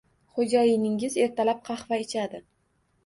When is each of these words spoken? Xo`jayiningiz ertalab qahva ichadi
Xo`jayiningiz 0.37 1.17
ertalab 1.25 1.61
qahva 1.71 2.01
ichadi 2.07 2.43